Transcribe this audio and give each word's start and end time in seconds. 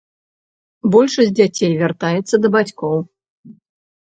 Большасць 0.95 1.35
дзяцей 1.39 1.73
вяртаецца 1.81 2.35
да 2.47 2.51
бацькоў. 2.57 2.97